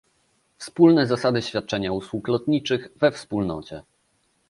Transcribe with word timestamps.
Wspólne 0.57 1.07
zasady 1.07 1.41
świadczenia 1.41 1.91
usług 1.91 2.27
lotniczych 2.27 2.89
we 2.95 3.11
Wspólnocie 3.11 3.83